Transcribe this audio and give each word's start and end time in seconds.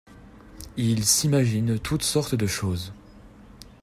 Il 0.77 1.05
s’imagine 1.05 1.77
toutes 1.77 2.01
sortes 2.01 2.33
de 2.33 2.47
choses. 2.47 2.91